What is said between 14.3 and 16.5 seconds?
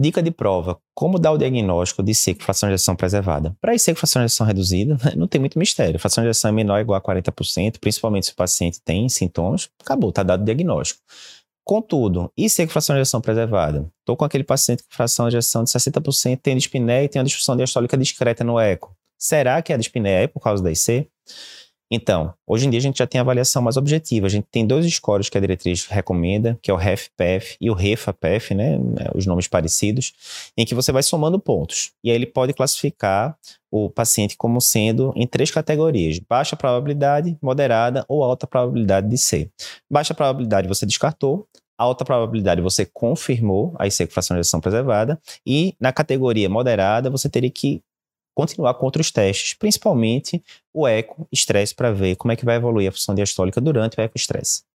paciente com fração de ejeção de 60%,